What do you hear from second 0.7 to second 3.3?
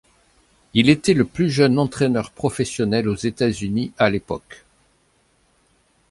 Il était le plus jeune entraîneur professionnel aux